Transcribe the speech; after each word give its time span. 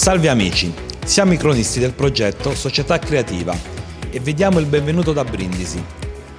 Salve 0.00 0.30
amici, 0.30 0.72
siamo 1.04 1.34
i 1.34 1.36
cronisti 1.36 1.78
del 1.78 1.92
progetto 1.92 2.54
Società 2.54 2.98
Creativa 2.98 3.54
e 4.08 4.18
vediamo 4.18 4.58
il 4.58 4.64
benvenuto 4.64 5.12
da 5.12 5.24
Brindisi, 5.24 5.84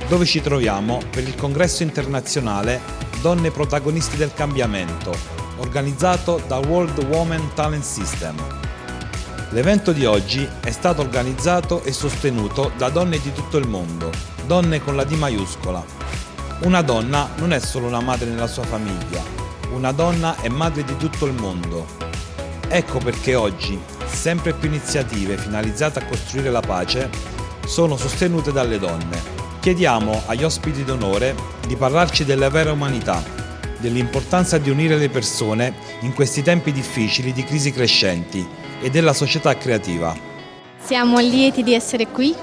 dove 0.08 0.26
ci 0.26 0.42
troviamo 0.42 1.00
per 1.12 1.28
il 1.28 1.36
congresso 1.36 1.84
internazionale 1.84 2.82
Donne 3.22 3.52
protagonisti 3.52 4.18
del 4.18 4.34
cambiamento, 4.34 5.16
organizzato 5.58 6.42
da 6.48 6.58
World 6.58 7.04
Women 7.04 7.52
Talent 7.54 7.84
System. 7.84 8.36
L'evento 9.52 9.92
di 9.92 10.06
oggi 10.06 10.50
è 10.62 10.72
stato 10.72 11.02
organizzato 11.02 11.84
e 11.84 11.92
sostenuto 11.92 12.72
da 12.78 12.90
donne 12.90 13.20
di 13.22 13.32
tutto 13.32 13.58
il 13.58 13.68
mondo, 13.68 14.10
donne 14.48 14.82
con 14.82 14.96
la 14.96 15.04
D 15.04 15.12
maiuscola. 15.12 15.86
Una 16.62 16.82
donna 16.82 17.30
non 17.38 17.54
è 17.54 17.60
solo 17.60 17.86
una 17.86 18.02
madre 18.02 18.28
nella 18.28 18.48
sua 18.48 18.64
famiglia, 18.64 19.24
una 19.72 19.92
donna 19.92 20.36
è 20.42 20.50
madre 20.50 20.84
di 20.84 20.98
tutto 20.98 21.28
il 21.28 21.34
mondo. 21.34 22.10
Ecco 22.74 23.00
perché 23.00 23.36
oggi 23.36 23.78
sempre 24.06 24.54
più 24.54 24.70
iniziative 24.70 25.36
finalizzate 25.36 26.00
a 26.00 26.06
costruire 26.06 26.50
la 26.50 26.62
pace 26.62 27.10
sono 27.66 27.98
sostenute 27.98 28.54
dalle 28.54 28.80
donne. 28.80 29.22
Chiediamo 29.60 30.22
agli 30.28 30.46
ospiti 30.46 30.86
d'onore 30.86 31.36
di 31.68 31.76
parlarci 31.76 32.24
della 32.24 32.50
vera 32.50 32.72
umanità, 32.72 33.22
dell'importanza 33.78 34.58
di 34.58 34.70
unire 34.70 34.96
le 34.96 35.10
persone 35.10 35.74
in 36.04 36.14
questi 36.14 36.44
tempi 36.44 36.72
difficili 36.72 37.34
di 37.34 37.44
crisi 37.44 37.74
crescenti 37.74 38.48
e 38.80 38.90
della 38.90 39.12
società 39.12 39.58
creativa. 39.58 40.16
Siamo 40.82 41.20
lieti 41.20 41.64
di 41.64 41.74
essere 41.74 42.08
qui 42.08 42.34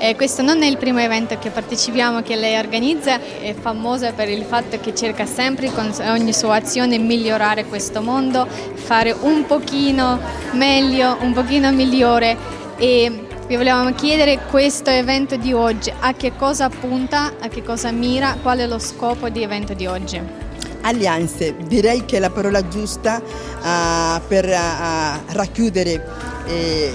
eh, 0.00 0.16
questo 0.16 0.40
non 0.40 0.62
è 0.62 0.66
il 0.66 0.78
primo 0.78 0.98
evento 0.98 1.38
che 1.38 1.50
partecipiamo, 1.50 2.22
che 2.22 2.34
lei 2.34 2.56
organizza, 2.58 3.20
è 3.20 3.54
famosa 3.54 4.12
per 4.12 4.30
il 4.30 4.44
fatto 4.44 4.80
che 4.80 4.94
cerca 4.94 5.26
sempre 5.26 5.70
con 5.70 5.92
ogni 6.08 6.32
sua 6.32 6.54
azione 6.56 6.96
migliorare 6.96 7.66
questo 7.66 8.00
mondo, 8.00 8.46
fare 8.46 9.14
un 9.20 9.44
pochino 9.44 10.18
meglio, 10.52 11.18
un 11.20 11.34
pochino 11.34 11.70
migliore. 11.70 12.34
E 12.78 13.26
vi 13.46 13.56
volevamo 13.56 13.92
chiedere 13.92 14.40
questo 14.48 14.88
evento 14.88 15.36
di 15.36 15.52
oggi, 15.52 15.92
a 16.00 16.14
che 16.14 16.32
cosa 16.34 16.70
punta, 16.70 17.34
a 17.38 17.48
che 17.48 17.62
cosa 17.62 17.90
mira, 17.90 18.38
qual 18.40 18.58
è 18.58 18.66
lo 18.66 18.78
scopo 18.78 19.28
di 19.28 19.42
evento 19.42 19.74
di 19.74 19.84
oggi? 19.84 20.18
Alleanze, 20.82 21.54
direi 21.66 22.06
che 22.06 22.16
è 22.16 22.20
la 22.20 22.30
parola 22.30 22.66
giusta 22.68 23.20
uh, 23.20 24.20
per 24.26 24.46
uh, 24.46 25.32
racchiudere 25.34 26.06
eh, 26.46 26.94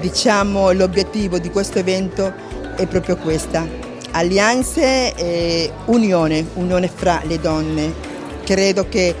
diciamo, 0.00 0.72
l'obiettivo 0.72 1.38
di 1.38 1.50
questo 1.50 1.78
evento 1.78 2.32
è 2.76 2.86
proprio 2.86 3.16
questa, 3.16 3.66
alleanze 4.12 5.14
e 5.14 5.70
unione, 5.86 6.46
unione 6.54 6.90
fra 6.92 7.20
le 7.24 7.38
donne. 7.38 7.92
Credo 8.44 8.88
che 8.88 9.14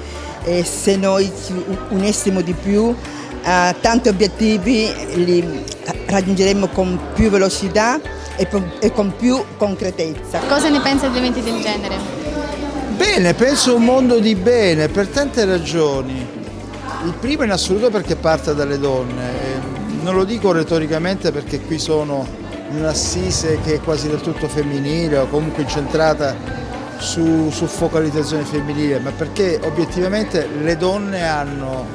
eh, 0.44 0.64
se 0.64 0.96
noi 0.96 1.30
ci 1.44 1.52
unissimo 1.90 2.40
di 2.40 2.52
più, 2.52 2.94
eh, 3.42 3.74
tanti 3.80 4.08
obiettivi 4.08 4.92
li 5.14 5.64
raggiungeremo 6.06 6.68
con 6.68 6.98
più 7.14 7.30
velocità 7.30 8.00
e, 8.36 8.48
e 8.80 8.92
con 8.92 9.12
più 9.16 9.42
concretezza. 9.56 10.40
Cosa 10.48 10.68
ne 10.68 10.80
pensa 10.80 11.08
di 11.08 11.18
eventi 11.18 11.42
del 11.42 11.60
genere? 11.60 11.96
Bene, 12.96 13.34
penso 13.34 13.76
un 13.76 13.84
mondo 13.84 14.18
di 14.18 14.34
bene 14.34 14.88
per 14.88 15.08
tante 15.08 15.44
ragioni. 15.44 16.34
Il 17.04 17.12
primo 17.20 17.44
in 17.44 17.50
assoluto 17.50 17.90
perché 17.90 18.16
parte 18.16 18.54
dalle 18.54 18.78
donne 18.78 19.75
non 20.06 20.14
lo 20.14 20.24
dico 20.24 20.52
retoricamente 20.52 21.32
perché 21.32 21.58
qui 21.58 21.80
sono 21.80 22.24
in 22.70 22.76
un'assise 22.76 23.58
che 23.64 23.74
è 23.74 23.80
quasi 23.80 24.08
del 24.08 24.20
tutto 24.20 24.46
femminile 24.46 25.18
o 25.18 25.26
comunque 25.26 25.64
incentrata 25.64 26.32
su, 26.98 27.50
su 27.50 27.66
focalizzazione 27.66 28.44
femminile, 28.44 29.00
ma 29.00 29.10
perché 29.10 29.58
obiettivamente 29.64 30.48
le 30.62 30.76
donne 30.76 31.26
hanno 31.26 31.86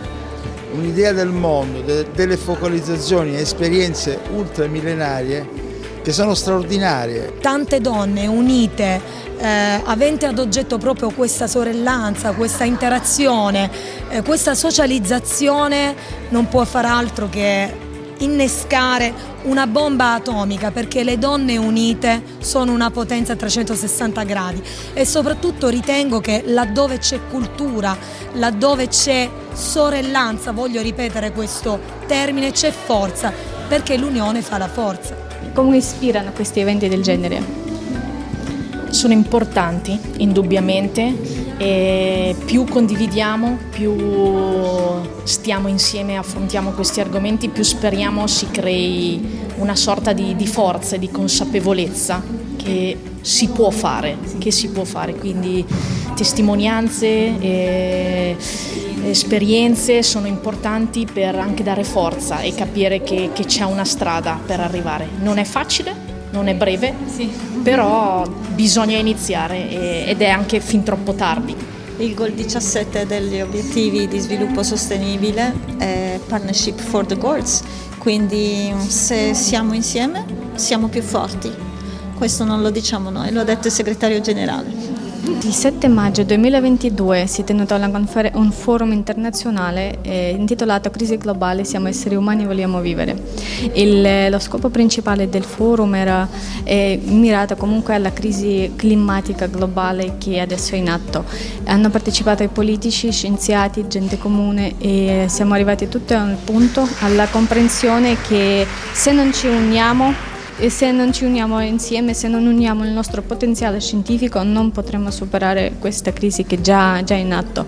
un'idea 0.73 1.13
del 1.13 1.29
mondo, 1.29 1.79
de, 1.83 2.07
delle 2.13 2.35
focalizzazioni 2.35 3.33
e 3.33 3.39
esperienze 3.39 4.19
ultramillenarie 4.35 5.69
che 6.03 6.11
sono 6.11 6.33
straordinarie. 6.33 7.37
Tante 7.39 7.79
donne 7.79 8.27
unite, 8.27 8.99
eh, 9.37 9.81
avente 9.85 10.25
ad 10.25 10.37
oggetto 10.37 10.77
proprio 10.77 11.11
questa 11.11 11.47
sorellanza, 11.47 12.33
questa 12.33 12.65
interazione, 12.65 13.71
eh, 14.09 14.21
questa 14.21 14.53
socializzazione, 14.53 15.95
non 16.27 16.49
può 16.49 16.65
far 16.65 16.85
altro 16.85 17.29
che 17.29 17.80
innescare 18.21 19.13
una 19.43 19.67
bomba 19.67 20.13
atomica 20.13 20.71
perché 20.71 21.03
le 21.03 21.17
donne 21.17 21.57
unite 21.57 22.21
sono 22.39 22.71
una 22.71 22.91
potenza 22.91 23.33
a 23.33 23.35
360 23.35 24.23
gradi 24.23 24.61
e 24.93 25.05
soprattutto 25.05 25.67
ritengo 25.69 26.19
che 26.19 26.43
laddove 26.45 26.97
c'è 26.97 27.19
cultura, 27.29 27.95
laddove 28.33 28.87
c'è 28.87 29.29
sorellanza, 29.53 30.51
voglio 30.51 30.81
ripetere 30.81 31.31
questo 31.31 31.79
termine, 32.07 32.51
c'è 32.51 32.71
forza 32.71 33.31
perché 33.67 33.97
l'unione 33.97 34.41
fa 34.41 34.57
la 34.57 34.67
forza. 34.67 35.15
Come 35.53 35.77
ispirano 35.77 36.31
questi 36.31 36.59
eventi 36.59 36.87
del 36.87 37.01
genere? 37.01 37.59
Sono 38.89 39.13
importanti, 39.13 39.97
indubbiamente, 40.17 41.50
e 41.61 42.35
più 42.43 42.63
condividiamo, 42.63 43.55
più 43.69 43.95
stiamo 45.21 45.67
insieme, 45.67 46.17
affrontiamo 46.17 46.71
questi 46.71 47.01
argomenti, 47.01 47.49
più 47.49 47.61
speriamo 47.61 48.25
si 48.25 48.49
crei 48.49 49.43
una 49.57 49.75
sorta 49.75 50.11
di, 50.11 50.35
di 50.35 50.47
forza 50.47 50.95
e 50.95 50.99
di 50.99 51.11
consapevolezza 51.11 52.23
che 52.57 52.97
si 53.21 53.49
può 53.49 53.69
fare, 53.69 54.17
che 54.39 54.49
si 54.49 54.69
può 54.69 54.83
fare. 54.85 55.13
Quindi 55.13 55.63
testimonianze 56.15 57.05
e 57.39 58.35
esperienze 59.03 60.01
sono 60.01 60.25
importanti 60.25 61.05
per 61.05 61.35
anche 61.35 61.61
dare 61.61 61.83
forza 61.83 62.39
e 62.39 62.55
capire 62.55 63.03
che, 63.03 63.29
che 63.33 63.45
c'è 63.45 63.65
una 63.65 63.85
strada 63.85 64.39
per 64.43 64.59
arrivare. 64.59 65.07
Non 65.21 65.37
è 65.37 65.43
facile, 65.43 65.93
non 66.31 66.47
è 66.47 66.55
breve, 66.55 66.95
sì. 67.05 67.50
Però 67.61 68.27
bisogna 68.53 68.97
iniziare 68.97 70.05
ed 70.07 70.21
è 70.21 70.29
anche 70.29 70.59
fin 70.59 70.83
troppo 70.83 71.13
tardi. 71.13 71.55
Il 71.97 72.15
Goal 72.15 72.31
17 72.31 73.05
degli 73.05 73.39
obiettivi 73.39 74.07
di 74.07 74.17
sviluppo 74.19 74.63
sostenibile 74.63 75.53
è 75.77 76.19
Partnership 76.25 76.79
for 76.79 77.05
the 77.05 77.17
Goals, 77.17 77.61
quindi 77.99 78.73
se 78.87 79.33
siamo 79.35 79.73
insieme 79.73 80.25
siamo 80.55 80.87
più 80.87 81.01
forti. 81.01 81.51
Questo 82.17 82.43
non 82.43 82.61
lo 82.61 82.69
diciamo 82.71 83.09
noi, 83.09 83.31
lo 83.31 83.41
ha 83.41 83.43
detto 83.43 83.67
il 83.67 83.73
segretario 83.73 84.19
generale. 84.21 85.00
Il 85.23 85.53
7 85.53 85.87
maggio 85.87 86.23
2022 86.23 87.27
si 87.27 87.41
è 87.41 87.43
tenuto 87.43 87.77
confer- 87.91 88.35
un 88.35 88.51
forum 88.51 88.91
internazionale 88.91 89.99
eh, 90.01 90.31
intitolato 90.35 90.89
Crisi 90.89 91.15
globale, 91.17 91.63
siamo 91.63 91.87
esseri 91.87 92.15
umani, 92.15 92.43
vogliamo 92.43 92.81
vivere. 92.81 93.21
Il, 93.73 94.29
lo 94.31 94.39
scopo 94.39 94.69
principale 94.69 95.29
del 95.29 95.43
forum 95.43 95.93
era 95.93 96.27
eh, 96.63 96.99
mirato 97.03 97.55
comunque 97.55 97.93
alla 97.93 98.11
crisi 98.11 98.71
climatica 98.75 99.45
globale 99.45 100.15
che 100.17 100.39
adesso 100.39 100.73
è 100.73 100.79
in 100.79 100.89
atto. 100.89 101.23
Hanno 101.65 101.91
partecipato 101.91 102.41
i 102.41 102.47
politici, 102.47 103.11
scienziati, 103.11 103.87
gente 103.87 104.17
comune 104.17 104.73
e 104.79 105.25
siamo 105.27 105.53
arrivati 105.53 105.87
tutti 105.87 106.15
a 106.15 106.23
un 106.23 106.37
punto, 106.43 106.87
alla 107.01 107.27
comprensione 107.27 108.17
che 108.27 108.65
se 108.91 109.11
non 109.11 109.31
ci 109.31 109.45
uniamo 109.45 110.30
e 110.61 110.69
se 110.69 110.91
non 110.91 111.11
ci 111.11 111.25
uniamo 111.25 111.59
insieme, 111.61 112.13
se 112.13 112.27
non 112.27 112.45
uniamo 112.45 112.85
il 112.85 112.91
nostro 112.91 113.23
potenziale 113.23 113.81
scientifico 113.81 114.43
non 114.43 114.71
potremo 114.71 115.09
superare 115.09 115.73
questa 115.79 116.13
crisi 116.13 116.43
che 116.43 116.61
già, 116.61 117.03
già 117.03 117.15
in 117.15 117.33
atto. 117.33 117.65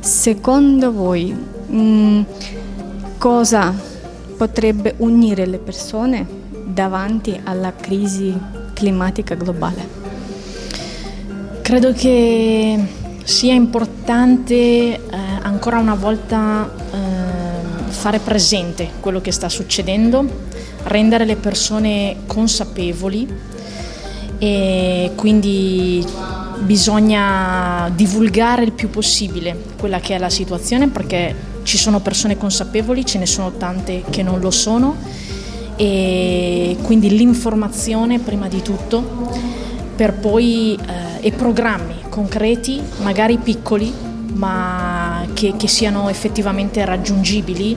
Secondo 0.00 0.92
voi 0.92 1.26
mh, 1.26 1.76
mm, 1.76 2.22
cosa 3.18 3.74
potrebbe 4.34 4.94
unire 4.96 5.44
le 5.44 5.58
persone 5.58 6.26
davanti 6.64 7.38
alla 7.44 7.74
crisi 7.74 8.34
climatica 8.72 9.34
globale? 9.34 9.86
Credo 11.60 11.92
che 11.92 12.82
sia 13.24 13.52
importante 13.52 14.54
eh, 14.54 15.00
ancora 15.42 15.80
una 15.80 15.96
volta 15.96 16.66
eh, 16.92 17.11
fare 17.92 18.18
presente 18.18 18.90
quello 19.00 19.20
che 19.20 19.30
sta 19.30 19.48
succedendo 19.48 20.24
rendere 20.84 21.24
le 21.24 21.36
persone 21.36 22.16
consapevoli 22.26 23.28
e 24.38 25.12
quindi 25.14 26.04
bisogna 26.58 27.90
divulgare 27.94 28.64
il 28.64 28.72
più 28.72 28.90
possibile 28.90 29.56
quella 29.78 30.00
che 30.00 30.16
è 30.16 30.18
la 30.18 30.30
situazione 30.30 30.88
perché 30.88 31.34
ci 31.62 31.76
sono 31.76 32.00
persone 32.00 32.36
consapevoli, 32.36 33.04
ce 33.04 33.18
ne 33.18 33.26
sono 33.26 33.52
tante 33.52 34.02
che 34.10 34.22
non 34.22 34.40
lo 34.40 34.50
sono 34.50 34.96
e 35.76 36.76
quindi 36.82 37.10
l'informazione 37.16 38.18
prima 38.18 38.48
di 38.48 38.62
tutto 38.62 39.30
per 39.94 40.14
poi 40.14 40.74
eh, 40.74 41.26
e 41.26 41.30
programmi 41.30 41.94
concreti, 42.08 42.80
magari 43.02 43.38
piccoli, 43.38 43.92
ma 44.34 45.26
che, 45.34 45.54
che 45.56 45.68
siano 45.68 46.08
effettivamente 46.08 46.84
raggiungibili 46.84 47.76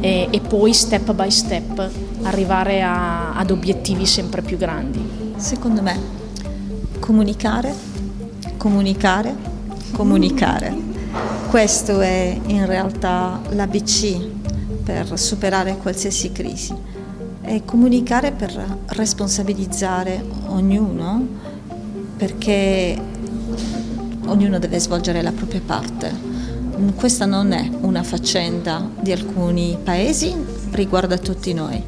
e, 0.00 0.28
e 0.30 0.40
poi 0.40 0.72
step 0.72 1.12
by 1.12 1.30
step 1.30 1.90
arrivare 2.22 2.82
a, 2.82 3.34
ad 3.34 3.50
obiettivi 3.50 4.06
sempre 4.06 4.42
più 4.42 4.56
grandi. 4.56 5.32
Secondo 5.36 5.82
me 5.82 5.98
comunicare, 6.98 7.74
comunicare, 8.56 9.34
comunicare. 9.92 10.86
Questo 11.48 12.00
è 12.00 12.38
in 12.46 12.66
realtà 12.66 13.40
l'ABC 13.50 14.18
per 14.84 15.18
superare 15.18 15.76
qualsiasi 15.76 16.32
crisi 16.32 16.74
e 17.42 17.64
comunicare 17.64 18.32
per 18.32 18.78
responsabilizzare 18.88 20.22
ognuno 20.48 21.26
perché 22.16 23.00
ognuno 24.30 24.58
deve 24.58 24.78
svolgere 24.78 25.22
la 25.22 25.32
propria 25.32 25.60
parte. 25.64 26.12
Questa 26.94 27.26
non 27.26 27.52
è 27.52 27.68
una 27.80 28.02
faccenda 28.02 28.88
di 29.00 29.12
alcuni 29.12 29.76
paesi, 29.82 30.34
riguarda 30.70 31.18
tutti 31.18 31.52
noi 31.52 31.82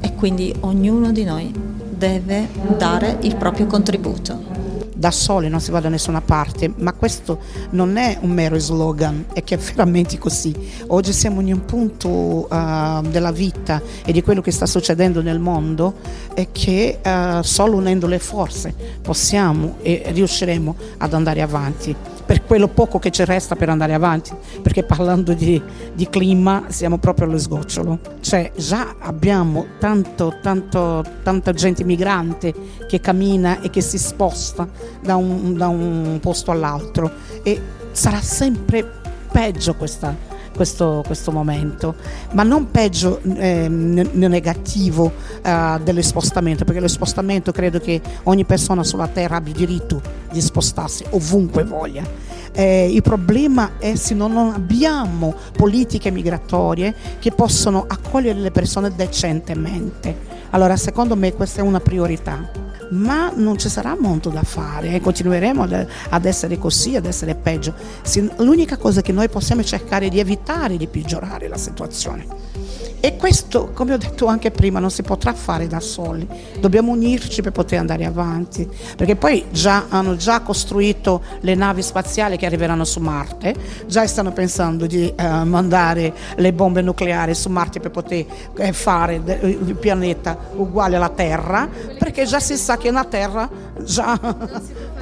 e 0.00 0.14
quindi 0.14 0.54
ognuno 0.60 1.12
di 1.12 1.24
noi 1.24 1.52
deve 1.88 2.48
dare 2.76 3.18
il 3.22 3.36
proprio 3.36 3.66
contributo 3.66 4.59
da 5.00 5.10
soli 5.10 5.48
non 5.48 5.62
si 5.62 5.70
va 5.70 5.80
da 5.80 5.88
nessuna 5.88 6.20
parte, 6.20 6.70
ma 6.76 6.92
questo 6.92 7.38
non 7.70 7.96
è 7.96 8.18
un 8.20 8.32
mero 8.32 8.58
slogan, 8.58 9.24
è 9.32 9.42
che 9.42 9.54
è 9.54 9.58
veramente 9.72 10.18
così. 10.18 10.54
Oggi 10.88 11.14
siamo 11.14 11.40
in 11.40 11.54
un 11.54 11.64
punto 11.64 12.08
uh, 12.08 13.00
della 13.08 13.32
vita 13.32 13.80
e 14.04 14.12
di 14.12 14.22
quello 14.22 14.42
che 14.42 14.50
sta 14.50 14.66
succedendo 14.66 15.22
nel 15.22 15.38
mondo 15.38 15.94
e 16.34 16.48
che 16.52 16.98
uh, 17.02 17.40
solo 17.40 17.78
unendo 17.78 18.06
le 18.06 18.18
forze 18.18 18.74
possiamo 19.00 19.76
e 19.80 20.02
riusciremo 20.08 20.76
ad 20.98 21.14
andare 21.14 21.40
avanti 21.40 21.96
per 22.30 22.44
quello 22.44 22.68
poco 22.68 23.00
che 23.00 23.10
ci 23.10 23.24
resta 23.24 23.56
per 23.56 23.70
andare 23.70 23.92
avanti, 23.92 24.30
perché 24.62 24.84
parlando 24.84 25.32
di, 25.32 25.60
di 25.92 26.08
clima 26.08 26.66
siamo 26.68 26.96
proprio 26.98 27.26
allo 27.26 27.36
sgocciolo. 27.36 27.98
Cioè 28.20 28.52
già 28.54 28.94
abbiamo 29.00 29.66
tanto, 29.80 30.36
tanto, 30.40 31.04
tanta 31.24 31.52
gente 31.52 31.82
migrante 31.82 32.54
che 32.86 33.00
cammina 33.00 33.60
e 33.62 33.70
che 33.70 33.80
si 33.80 33.98
sposta 33.98 34.68
da 35.02 35.16
un, 35.16 35.56
da 35.56 35.66
un 35.66 36.20
posto 36.22 36.52
all'altro 36.52 37.10
e 37.42 37.60
sarà 37.90 38.20
sempre 38.20 38.88
peggio 39.32 39.74
questa, 39.74 40.14
questo, 40.60 41.02
questo, 41.06 41.32
momento, 41.32 41.94
ma 42.32 42.42
non 42.42 42.70
peggio 42.70 43.18
eh, 43.22 43.66
negativo 43.66 45.10
eh, 45.40 45.80
dello 45.82 46.02
spostamento, 46.02 46.66
perché 46.66 46.80
lo 46.80 46.88
spostamento 46.88 47.50
credo 47.50 47.80
che 47.80 47.98
ogni 48.24 48.44
persona 48.44 48.84
sulla 48.84 49.06
terra 49.06 49.36
abbia 49.36 49.54
diritto 49.54 50.02
di 50.30 50.38
spostarsi 50.38 51.02
ovunque 51.12 51.64
voglia. 51.64 52.04
Eh, 52.52 52.92
il 52.92 53.00
problema 53.00 53.78
è 53.78 53.94
se 53.94 54.12
non 54.12 54.36
abbiamo 54.36 55.34
politiche 55.56 56.10
migratorie 56.10 56.94
che 57.18 57.30
possono 57.30 57.86
accogliere 57.88 58.38
le 58.38 58.50
persone 58.50 58.94
decentemente. 58.94 60.39
Allora, 60.50 60.76
secondo 60.76 61.16
me 61.16 61.32
questa 61.32 61.60
è 61.60 61.64
una 61.64 61.80
priorità 61.80 62.68
ma 62.90 63.30
non 63.34 63.58
ci 63.58 63.68
sarà 63.68 63.96
molto 63.98 64.30
da 64.30 64.42
fare, 64.42 64.94
eh? 64.94 65.00
continueremo 65.00 65.62
ad, 66.08 66.24
essere 66.24 66.58
così, 66.58 66.96
ad 66.96 67.06
essere 67.06 67.34
peggio. 67.34 67.74
L'unica 68.38 68.76
cosa 68.76 69.00
che 69.00 69.12
noi 69.12 69.28
possiamo 69.28 69.62
cercare 69.62 70.08
di 70.08 70.18
evitare 70.18 70.74
è 70.74 70.76
di 70.76 70.86
peggiorare 70.86 71.48
la 71.48 71.56
situazione. 71.56 72.26
E 73.02 73.16
questo, 73.16 73.70
come 73.72 73.94
ho 73.94 73.96
detto 73.96 74.26
anche 74.26 74.50
prima, 74.50 74.78
non 74.78 74.90
si 74.90 75.02
potrà 75.02 75.32
fare 75.32 75.66
da 75.66 75.80
soli, 75.80 76.28
dobbiamo 76.58 76.92
unirci 76.92 77.40
per 77.40 77.50
poter 77.50 77.78
andare 77.78 78.04
avanti, 78.04 78.68
perché 78.94 79.16
poi 79.16 79.46
già, 79.50 79.86
hanno 79.88 80.16
già 80.16 80.40
costruito 80.40 81.22
le 81.40 81.54
navi 81.54 81.80
spaziali 81.80 82.36
che 82.36 82.44
arriveranno 82.44 82.84
su 82.84 83.00
Marte, 83.00 83.54
già 83.86 84.06
stanno 84.06 84.32
pensando 84.32 84.86
di 84.86 85.10
eh, 85.16 85.44
mandare 85.44 86.12
le 86.36 86.52
bombe 86.52 86.82
nucleari 86.82 87.34
su 87.34 87.48
Marte 87.48 87.80
per 87.80 87.90
poter 87.90 88.26
eh, 88.58 88.72
fare 88.74 89.14
il 89.14 89.76
pianeta 89.80 90.36
uguale 90.56 90.96
alla 90.96 91.08
Terra, 91.08 91.68
perché 91.98 92.26
già 92.26 92.38
si 92.38 92.56
sa 92.56 92.76
che 92.76 92.90
la 92.90 93.04
Terra 93.04 93.48
già 93.82 94.18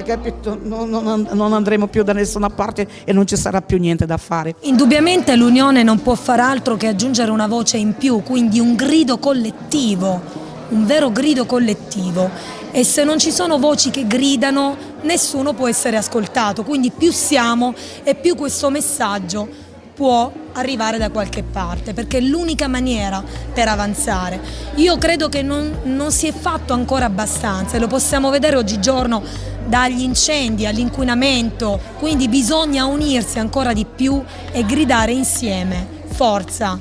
capito, 0.03 0.57
non, 0.61 0.89
non, 0.89 1.27
non 1.31 1.53
andremo 1.53 1.87
più 1.87 2.03
da 2.03 2.13
nessuna 2.13 2.49
parte 2.49 2.87
e 3.03 3.13
non 3.13 3.25
ci 3.25 3.35
sarà 3.37 3.61
più 3.61 3.77
niente 3.77 4.05
da 4.05 4.17
fare. 4.17 4.55
Indubbiamente 4.61 5.35
l'Unione 5.35 5.83
non 5.83 6.01
può 6.01 6.15
far 6.15 6.39
altro 6.39 6.75
che 6.75 6.87
aggiungere 6.87 7.31
una 7.31 7.47
voce 7.47 7.77
in 7.77 7.95
più, 7.95 8.21
quindi 8.23 8.59
un 8.59 8.75
grido 8.75 9.17
collettivo, 9.17 10.21
un 10.69 10.85
vero 10.85 11.11
grido 11.11 11.45
collettivo. 11.45 12.29
E 12.71 12.83
se 12.83 13.03
non 13.03 13.17
ci 13.17 13.31
sono 13.31 13.57
voci 13.57 13.89
che 13.89 14.05
gridano, 14.05 14.75
nessuno 15.01 15.53
può 15.53 15.67
essere 15.67 15.97
ascoltato. 15.97 16.63
Quindi 16.63 16.91
più 16.91 17.11
siamo 17.11 17.73
e 18.03 18.15
più 18.15 18.35
questo 18.35 18.69
messaggio 18.69 19.67
può 19.99 20.31
arrivare 20.53 20.97
da 20.97 21.09
qualche 21.09 21.43
parte, 21.43 21.93
perché 21.93 22.19
è 22.19 22.21
l'unica 22.21 22.69
maniera 22.69 23.21
per 23.53 23.67
avanzare. 23.67 24.39
Io 24.75 24.97
credo 24.97 25.27
che 25.27 25.41
non, 25.41 25.79
non 25.83 26.13
si 26.13 26.25
è 26.25 26.31
fatto 26.31 26.71
ancora 26.71 27.03
abbastanza 27.03 27.75
e 27.75 27.79
lo 27.81 27.87
possiamo 27.87 28.29
vedere 28.29 28.55
oggigiorno 28.55 29.21
dagli 29.65 30.01
incendi 30.01 30.65
all'inquinamento, 30.65 31.77
quindi 31.97 32.29
bisogna 32.29 32.85
unirsi 32.85 33.39
ancora 33.39 33.73
di 33.73 33.85
più 33.85 34.23
e 34.53 34.65
gridare 34.65 35.11
insieme 35.11 35.85
forza 36.07 36.79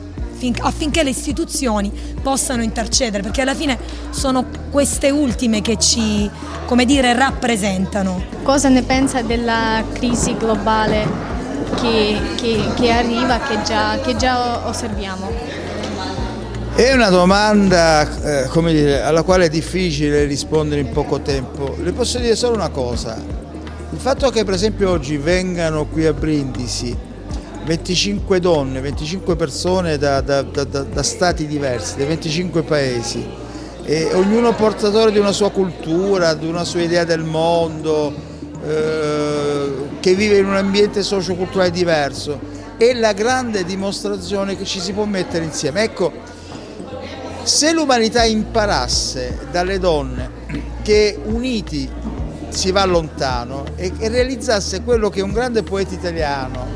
affinché 0.60 1.02
le 1.02 1.10
istituzioni 1.10 1.90
possano 2.22 2.62
intercedere, 2.62 3.24
perché 3.24 3.40
alla 3.40 3.56
fine 3.56 3.76
sono 4.10 4.44
queste 4.70 5.10
ultime 5.10 5.60
che 5.60 5.76
ci, 5.76 6.30
come 6.66 6.84
dire, 6.84 7.14
rappresentano. 7.14 8.22
Cosa 8.44 8.68
ne 8.68 8.84
pensa 8.84 9.22
della 9.22 9.82
crisi 9.92 10.36
globale 10.36 11.37
che, 11.76 12.18
che, 12.36 12.64
che 12.74 12.90
arriva, 12.90 13.38
che 13.38 13.62
già, 13.62 13.98
che 13.98 14.16
già 14.16 14.66
osserviamo? 14.66 15.30
È 16.74 16.92
una 16.92 17.08
domanda 17.08 18.44
eh, 18.44 18.48
dire, 18.72 19.02
alla 19.02 19.22
quale 19.22 19.46
è 19.46 19.48
difficile 19.48 20.24
rispondere 20.24 20.80
in 20.80 20.90
poco 20.90 21.20
tempo. 21.20 21.76
Le 21.82 21.92
posso 21.92 22.18
dire 22.18 22.36
solo 22.36 22.54
una 22.54 22.68
cosa. 22.68 23.20
Il 23.90 23.98
fatto 23.98 24.30
che 24.30 24.44
per 24.44 24.54
esempio 24.54 24.90
oggi 24.90 25.16
vengano 25.16 25.86
qui 25.86 26.06
a 26.06 26.12
Brindisi 26.12 26.96
25 27.68 28.40
donne, 28.40 28.80
25 28.80 29.36
persone 29.36 29.98
da, 29.98 30.22
da, 30.22 30.40
da, 30.42 30.64
da 30.64 31.02
stati 31.02 31.46
diversi, 31.46 31.98
da 31.98 32.06
25 32.06 32.62
paesi, 32.62 33.26
e 33.84 34.08
ognuno 34.14 34.54
portatore 34.54 35.12
di 35.12 35.18
una 35.18 35.32
sua 35.32 35.50
cultura, 35.50 36.32
di 36.32 36.46
una 36.46 36.64
sua 36.64 36.80
idea 36.80 37.04
del 37.04 37.24
mondo, 37.24 38.14
eh, 38.68 39.72
che 40.00 40.14
vive 40.14 40.36
in 40.36 40.46
un 40.46 40.56
ambiente 40.56 41.02
socioculturale 41.02 41.70
diverso, 41.70 42.38
è 42.76 42.92
la 42.92 43.12
grande 43.12 43.64
dimostrazione 43.64 44.56
che 44.56 44.64
ci 44.64 44.78
si 44.78 44.92
può 44.92 45.04
mettere 45.04 45.44
insieme. 45.44 45.82
Ecco, 45.82 46.12
se 47.42 47.72
l'umanità 47.72 48.24
imparasse 48.24 49.38
dalle 49.50 49.78
donne 49.78 50.30
che 50.82 51.18
uniti 51.24 51.90
si 52.50 52.70
va 52.70 52.84
lontano 52.84 53.64
e, 53.74 53.92
e 53.98 54.08
realizzasse 54.08 54.82
quello 54.82 55.08
che 55.08 55.22
un 55.22 55.32
grande 55.32 55.62
poeta 55.62 55.94
italiano 55.94 56.66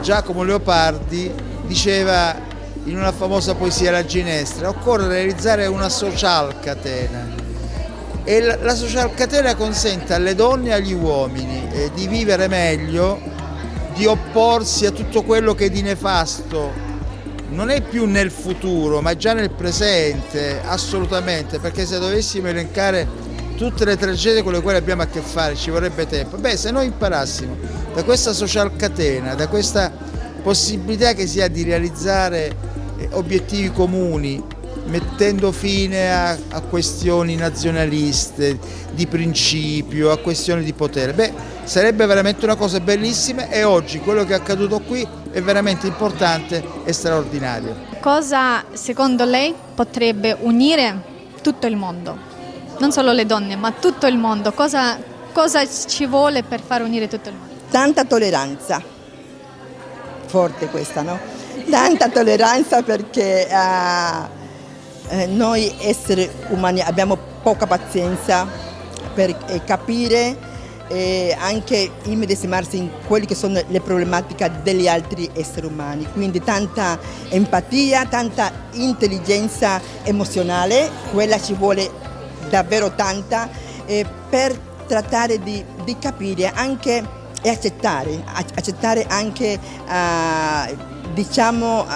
Giacomo 0.00 0.42
Leopardi 0.42 1.30
diceva 1.66 2.34
in 2.84 2.96
una 2.96 3.12
famosa 3.12 3.54
poesia 3.54 3.90
La 3.90 4.04
Ginestra, 4.04 4.68
occorre 4.68 5.06
realizzare 5.06 5.66
una 5.66 5.88
social 5.88 6.58
catena 6.60 7.41
e 8.24 8.40
la, 8.40 8.74
social 8.74 9.14
catena 9.14 9.54
consente 9.54 10.14
alle 10.14 10.34
donne 10.34 10.68
e 10.68 10.72
agli 10.72 10.92
uomini 10.92 11.68
eh, 11.72 11.90
di 11.94 12.06
vivere 12.06 12.48
meglio, 12.48 13.20
di 13.94 14.06
opporsi 14.06 14.86
a 14.86 14.90
tutto 14.90 15.22
quello 15.22 15.54
che 15.54 15.70
di 15.70 15.82
nefasto 15.82 16.90
non 17.48 17.68
è 17.68 17.82
più 17.82 18.06
nel 18.06 18.30
futuro 18.30 19.00
ma 19.00 19.14
già 19.14 19.32
nel 19.32 19.50
presente, 19.50 20.60
assolutamente, 20.64 21.58
perché 21.58 21.84
se 21.84 21.98
dovessimo 21.98 22.48
elencare 22.48 23.06
tutte 23.56 23.84
le 23.84 23.96
tragedie 23.96 24.42
con 24.42 24.52
le 24.52 24.60
quali 24.60 24.78
abbiamo 24.78 25.02
a 25.02 25.06
che 25.06 25.20
fare 25.20 25.54
ci 25.54 25.70
vorrebbe 25.70 26.06
tempo. 26.06 26.36
Beh, 26.36 26.56
se 26.56 26.70
noi 26.70 26.86
imparassimo 26.86 27.56
da 27.94 28.02
questa 28.02 28.32
social 28.32 28.74
catena, 28.76 29.34
da 29.34 29.48
questa 29.48 29.92
possibilità 30.42 31.12
che 31.12 31.26
si 31.26 31.40
ha 31.40 31.48
di 31.48 31.62
realizzare 31.62 32.56
eh, 32.96 33.08
obiettivi 33.12 33.70
comuni, 33.70 34.42
mettendo 34.84 35.52
fine 35.52 36.12
a, 36.12 36.30
a, 36.50 36.60
questioni 36.62 37.36
nazionaliste, 37.36 38.58
di 38.92 39.06
principio, 39.06 40.10
a 40.10 40.18
questioni 40.18 40.64
di 40.64 40.72
potere. 40.72 41.12
Beh, 41.12 41.32
sarebbe 41.64 42.06
veramente 42.06 42.44
una 42.44 42.56
cosa 42.56 42.80
bellissima 42.80 43.48
e 43.48 43.64
oggi 43.64 44.00
quello 44.00 44.24
che 44.24 44.32
è 44.32 44.36
accaduto 44.36 44.80
qui 44.80 45.06
è 45.30 45.40
veramente 45.40 45.86
importante 45.86 46.62
e 46.84 46.92
straordinario. 46.92 47.90
Cosa 48.00 48.64
secondo 48.72 49.24
lei 49.24 49.54
potrebbe 49.74 50.36
unire 50.40 51.02
tutto 51.42 51.66
il 51.66 51.76
mondo? 51.76 52.30
Non 52.78 52.92
solo 52.92 53.12
le 53.12 53.26
donne, 53.26 53.56
ma 53.56 53.72
tutto 53.72 54.06
il 54.06 54.16
mondo. 54.16 54.52
Cosa, 54.52 54.98
cosa 55.32 55.64
ci 55.66 56.06
vuole 56.06 56.42
per 56.42 56.60
far 56.60 56.82
unire 56.82 57.08
tutto 57.08 57.28
il 57.28 57.36
mondo? 57.36 57.54
Tanta 57.70 58.04
tolleranza, 58.04 58.82
forte 60.26 60.66
questa, 60.66 61.02
no? 61.02 61.18
Tanta 61.70 62.08
tolleranza 62.08 62.82
perché 62.82 63.46
uh, 63.50 64.41
eh, 65.12 65.26
noi 65.26 65.70
esseri 65.80 66.28
umani 66.48 66.80
abbiamo 66.80 67.18
poca 67.42 67.66
pazienza 67.66 68.48
per 69.14 69.36
eh, 69.46 69.62
capire 69.64 70.50
e 70.88 71.36
anche 71.38 71.90
immedesimarsi 72.04 72.78
in 72.78 72.90
quelle 73.06 73.26
che 73.26 73.34
sono 73.34 73.60
le 73.66 73.80
problematiche 73.80 74.50
degli 74.62 74.88
altri 74.88 75.28
esseri 75.34 75.66
umani. 75.66 76.06
Quindi 76.12 76.40
tanta 76.42 76.98
empatia, 77.28 78.06
tanta 78.06 78.50
intelligenza 78.72 79.80
emozionale, 80.02 80.90
quella 81.12 81.40
ci 81.40 81.54
vuole 81.54 81.90
davvero 82.48 82.94
tanta 82.94 83.48
eh, 83.84 84.06
per 84.28 84.58
trattare 84.86 85.42
di, 85.42 85.64
di 85.84 85.96
capire 85.98 86.50
anche 86.54 87.20
e 87.42 87.50
accettare, 87.50 88.22
accettare 88.54 89.04
anche 89.08 89.58
uh, 89.58 90.76
diciamo, 91.12 91.80
uh, 91.80 91.86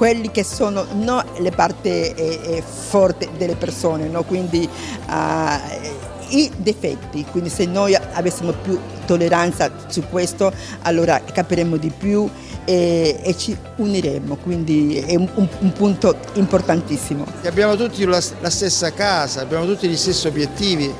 quelli 0.00 0.30
che 0.30 0.44
sono 0.44 0.86
no, 0.94 1.22
le 1.40 1.50
parti 1.50 1.90
eh, 1.90 2.14
eh, 2.14 2.62
forti 2.62 3.28
delle 3.36 3.54
persone, 3.54 4.08
no? 4.08 4.22
quindi 4.22 4.66
uh, 4.66 6.34
i 6.34 6.50
difetti, 6.56 7.22
quindi 7.30 7.50
se 7.50 7.66
noi 7.66 7.94
avessimo 7.94 8.52
più 8.52 8.80
tolleranza 9.04 9.70
su 9.88 10.04
questo 10.08 10.50
allora 10.84 11.20
capiremo 11.20 11.76
di 11.76 11.90
più 11.90 12.26
e, 12.64 13.20
e 13.22 13.36
ci 13.36 13.54
uniremo, 13.76 14.36
quindi 14.36 14.96
è 14.96 15.16
un, 15.16 15.28
un, 15.34 15.46
un, 15.58 15.72
punto 15.74 16.16
importantissimo. 16.32 17.26
Abbiamo 17.44 17.76
tutti 17.76 18.02
la, 18.06 18.22
la 18.40 18.50
stessa 18.50 18.94
casa, 18.94 19.42
abbiamo 19.42 19.66
tutti 19.66 19.86
gli 19.86 19.98
stessi 19.98 20.26
obiettivi 20.26 20.90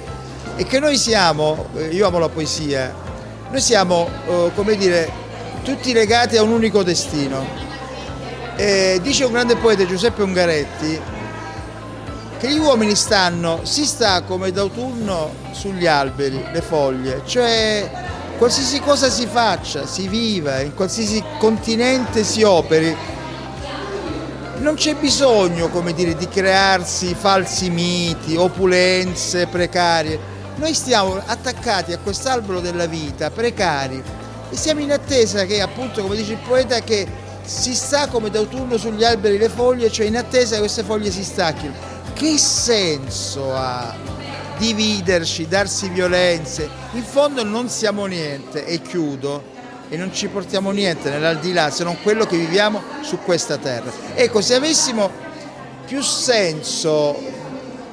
e 0.56 0.64
che 0.64 0.78
noi 0.78 0.98
siamo, 0.98 1.68
eh, 1.74 1.86
io 1.86 2.06
amo 2.06 2.18
la 2.18 2.28
poesia, 2.28 2.94
noi 3.50 3.60
siamo 3.62 4.10
eh, 4.28 4.50
come 4.54 4.76
dire 4.76 5.10
tutti 5.64 5.94
legati 5.94 6.36
a 6.36 6.42
un 6.42 6.50
unico 6.50 6.82
destino. 6.82 7.69
E 8.60 9.00
dice 9.02 9.24
un 9.24 9.32
grande 9.32 9.56
poeta 9.56 9.86
Giuseppe 9.86 10.22
Ungaretti 10.22 11.00
che 12.38 12.52
gli 12.52 12.58
uomini 12.58 12.94
stanno, 12.94 13.60
si 13.62 13.86
sta 13.86 14.20
come 14.20 14.52
d'autunno 14.52 15.32
sugli 15.52 15.86
alberi, 15.86 16.44
le 16.52 16.60
foglie, 16.60 17.22
cioè 17.24 17.90
qualsiasi 18.36 18.80
cosa 18.80 19.08
si 19.08 19.26
faccia, 19.26 19.86
si 19.86 20.08
viva, 20.08 20.60
in 20.60 20.74
qualsiasi 20.74 21.24
continente 21.38 22.22
si 22.22 22.42
operi, 22.42 22.94
non 24.58 24.74
c'è 24.74 24.94
bisogno, 24.94 25.70
come 25.70 25.94
dire, 25.94 26.14
di 26.14 26.28
crearsi 26.28 27.14
falsi 27.18 27.70
miti, 27.70 28.36
opulenze 28.36 29.46
precarie. 29.46 30.18
Noi 30.56 30.74
stiamo 30.74 31.18
attaccati 31.24 31.94
a 31.94 31.98
quest'albero 31.98 32.60
della 32.60 32.86
vita, 32.86 33.30
precari, 33.30 34.02
e 34.50 34.54
siamo 34.54 34.80
in 34.80 34.92
attesa 34.92 35.46
che, 35.46 35.62
appunto, 35.62 36.02
come 36.02 36.16
dice 36.16 36.32
il 36.32 36.40
poeta, 36.46 36.80
che 36.80 37.28
si 37.50 37.74
sta 37.74 38.06
come 38.06 38.30
d'autunno 38.30 38.78
sugli 38.78 39.02
alberi 39.02 39.36
le 39.36 39.48
foglie, 39.48 39.90
cioè 39.90 40.06
in 40.06 40.16
attesa 40.16 40.54
che 40.54 40.60
queste 40.60 40.84
foglie 40.84 41.10
si 41.10 41.24
stacchino 41.24 41.72
che 42.14 42.38
senso 42.38 43.52
ha 43.54 43.96
dividerci, 44.56 45.48
darsi 45.48 45.88
violenze? 45.88 46.68
In 46.92 47.02
fondo 47.02 47.42
non 47.42 47.68
siamo 47.68 48.06
niente, 48.06 48.64
e 48.66 48.80
chiudo, 48.80 49.42
e 49.88 49.96
non 49.96 50.12
ci 50.12 50.28
portiamo 50.28 50.70
niente 50.70 51.10
nell'aldilà 51.10 51.70
se 51.70 51.82
non 51.82 51.96
quello 52.02 52.24
che 52.24 52.36
viviamo 52.36 52.82
su 53.00 53.18
questa 53.18 53.56
terra. 53.56 53.90
Ecco, 54.14 54.40
se 54.40 54.54
avessimo 54.54 55.10
più 55.86 56.02
senso 56.02 57.18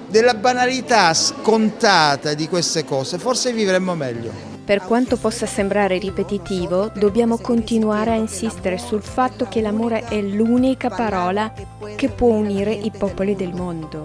della 0.07 0.35
banalità 0.35 1.13
scontata 1.13 2.35
di 2.35 2.47
queste 2.47 2.85
cose, 2.85 3.17
forse 3.17 3.51
vivremmo 3.53 3.95
meglio. 3.95 4.46
Per 4.67 4.81
quanto 4.81 5.15
possa 5.15 5.45
sembrare 5.45 5.97
ripetitivo, 5.97 6.91
dobbiamo 6.93 7.37
continuare 7.37 8.11
a 8.11 8.15
insistere 8.15 8.77
sul 8.77 9.01
fatto 9.01 9.45
che 9.45 9.61
l'amore 9.61 10.03
è 10.09 10.19
l'unica 10.19 10.89
parola 10.89 11.53
che 11.95 12.09
può 12.09 12.33
unire 12.33 12.73
i 12.73 12.91
popoli 12.91 13.33
del 13.33 13.53
mondo. 13.53 14.03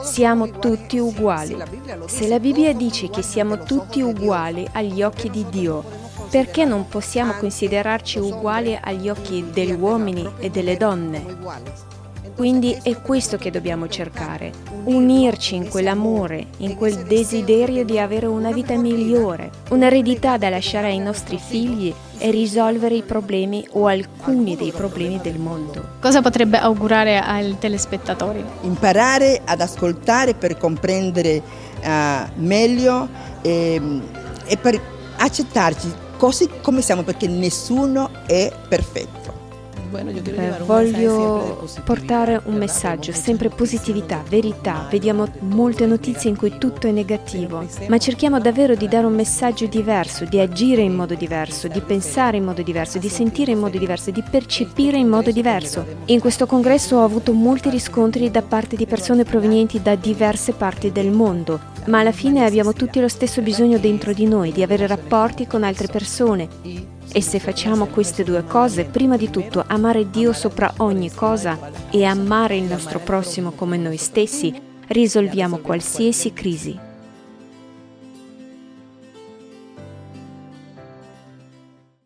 Siamo 0.00 0.48
tutti 0.48 0.96
uguali. 0.96 1.58
Se 2.06 2.26
la 2.26 2.40
Bibbia 2.40 2.72
dice 2.72 3.10
che 3.10 3.20
siamo 3.20 3.64
tutti 3.64 4.00
uguali 4.00 4.66
agli 4.72 5.02
occhi 5.02 5.28
di 5.28 5.44
Dio, 5.50 5.84
perché 6.30 6.64
non 6.64 6.88
possiamo 6.88 7.34
considerarci 7.34 8.18
uguali 8.18 8.78
agli 8.80 9.10
occhi 9.10 9.44
degli 9.52 9.72
uomini 9.72 10.26
e 10.38 10.48
delle 10.48 10.78
donne? 10.78 11.95
Quindi 12.36 12.78
è 12.82 13.00
questo 13.00 13.38
che 13.38 13.50
dobbiamo 13.50 13.88
cercare, 13.88 14.52
unirci 14.84 15.54
in 15.54 15.70
quell'amore, 15.70 16.48
in 16.58 16.76
quel 16.76 17.04
desiderio 17.04 17.82
di 17.82 17.98
avere 17.98 18.26
una 18.26 18.52
vita 18.52 18.76
migliore, 18.76 19.50
un'eredità 19.70 20.36
da 20.36 20.50
lasciare 20.50 20.88
ai 20.88 20.98
nostri 20.98 21.38
figli 21.38 21.94
e 22.18 22.30
risolvere 22.30 22.94
i 22.94 23.02
problemi 23.02 23.66
o 23.72 23.86
alcuni 23.86 24.54
dei 24.54 24.70
problemi 24.70 25.18
del 25.22 25.38
mondo. 25.38 25.92
Cosa 25.98 26.20
potrebbe 26.20 26.58
augurare 26.58 27.18
ai 27.18 27.56
telespettatori? 27.58 28.44
Imparare 28.60 29.40
ad 29.42 29.62
ascoltare 29.62 30.34
per 30.34 30.58
comprendere 30.58 31.42
uh, 31.82 32.28
meglio 32.34 33.08
e, 33.40 33.80
e 34.44 34.56
per 34.58 34.78
accettarci 35.16 35.90
così 36.18 36.50
come 36.60 36.82
siamo 36.82 37.02
perché 37.02 37.28
nessuno 37.28 38.10
è 38.26 38.52
perfetto. 38.68 39.25
Eh, 39.92 40.62
voglio 40.64 41.66
portare 41.84 42.40
un 42.44 42.56
messaggio, 42.56 43.12
sempre 43.12 43.48
positività, 43.48 44.22
verità. 44.28 44.86
Vediamo 44.90 45.26
molte 45.40 45.86
notizie 45.86 46.28
in 46.28 46.36
cui 46.36 46.58
tutto 46.58 46.86
è 46.86 46.90
negativo, 46.90 47.64
ma 47.88 47.98
cerchiamo 47.98 48.40
davvero 48.40 48.74
di 48.74 48.88
dare 48.88 49.06
un 49.06 49.14
messaggio 49.14 49.66
diverso, 49.66 50.24
di 50.24 50.40
agire 50.40 50.82
in 50.82 50.94
modo 50.94 51.14
diverso, 51.14 51.68
di 51.68 51.80
pensare 51.80 52.36
in 52.36 52.44
modo 52.44 52.62
diverso, 52.62 52.98
di 52.98 53.08
sentire 53.08 53.52
in 53.52 53.58
modo 53.58 53.78
diverso, 53.78 54.10
di 54.10 54.22
percepire 54.28 54.98
in 54.98 55.08
modo 55.08 55.30
diverso. 55.30 55.84
In 56.06 56.20
questo 56.20 56.46
congresso 56.46 56.96
ho 56.96 57.04
avuto 57.04 57.32
molti 57.32 57.70
riscontri 57.70 58.30
da 58.30 58.42
parte 58.42 58.76
di 58.76 58.86
persone 58.86 59.24
provenienti 59.24 59.80
da 59.80 59.94
diverse 59.94 60.52
parti 60.52 60.90
del 60.90 61.10
mondo, 61.10 61.60
ma 61.86 62.00
alla 62.00 62.12
fine 62.12 62.44
abbiamo 62.44 62.72
tutti 62.72 63.00
lo 63.00 63.08
stesso 63.08 63.40
bisogno 63.40 63.78
dentro 63.78 64.12
di 64.12 64.26
noi, 64.26 64.52
di 64.52 64.62
avere 64.62 64.86
rapporti 64.86 65.46
con 65.46 65.62
altre 65.62 65.86
persone 65.86 66.94
e 67.12 67.22
se 67.22 67.38
facciamo 67.38 67.86
queste 67.86 68.24
due 68.24 68.44
cose, 68.44 68.84
prima 68.84 69.16
di 69.16 69.30
tutto 69.30 69.64
amare 69.66 70.10
Dio 70.10 70.32
sopra 70.32 70.72
ogni 70.78 71.12
cosa 71.12 71.58
e 71.90 72.04
amare 72.04 72.56
il 72.56 72.64
nostro 72.64 72.98
prossimo 72.98 73.52
come 73.52 73.76
noi 73.76 73.96
stessi, 73.96 74.54
risolviamo 74.88 75.58
qualsiasi 75.58 76.32
crisi. 76.32 76.85